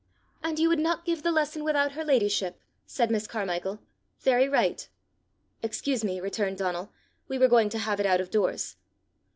"And 0.41 0.57
you 0.57 0.67
would 0.67 0.79
not 0.79 1.05
give 1.05 1.21
the 1.21 1.31
lesson 1.31 1.63
without 1.63 1.91
her 1.91 2.03
ladyship!" 2.03 2.59
said 2.87 3.11
Miss 3.11 3.27
Carmichael. 3.27 3.77
"Very 4.21 4.49
right!" 4.49 4.89
"Excuse 5.61 6.03
me," 6.03 6.19
returned 6.19 6.57
Donal; 6.57 6.91
"we 7.27 7.37
were 7.37 7.47
going 7.47 7.69
to 7.69 7.77
have 7.77 7.99
it 7.99 8.07
out 8.07 8.19
of 8.19 8.31
doors." 8.31 8.77